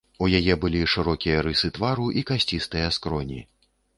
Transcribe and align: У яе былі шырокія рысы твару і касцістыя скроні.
У 0.25 0.27
яе 0.37 0.53
былі 0.63 0.79
шырокія 0.93 1.43
рысы 1.49 1.69
твару 1.77 2.09
і 2.21 2.25
касцістыя 2.31 2.87
скроні. 2.99 3.41